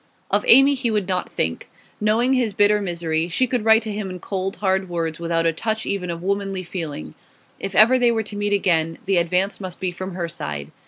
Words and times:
Of 0.31 0.43
Amy 0.47 0.73
he 0.73 0.89
would 0.89 1.07
not 1.07 1.29
think. 1.29 1.69
Knowing 1.99 2.33
his 2.33 2.55
bitter 2.55 2.81
misery, 2.81 3.29
she 3.29 3.45
could 3.45 3.63
write 3.63 3.83
to 3.83 3.91
him 3.91 4.09
in 4.09 4.19
cold, 4.19 4.55
hard 4.55 4.89
words, 4.89 5.19
without 5.19 5.45
a 5.45 5.53
touch 5.53 5.85
even 5.85 6.09
of 6.09 6.23
womanly 6.23 6.63
feeling. 6.63 7.13
If 7.59 7.75
ever 7.75 7.99
they 7.99 8.09
were 8.11 8.23
to 8.23 8.35
meet 8.35 8.51
again, 8.51 8.97
the 9.05 9.17
advance 9.17 9.61
must 9.61 9.79
be 9.79 9.91
from 9.91 10.15
her 10.15 10.27
side. 10.27 10.71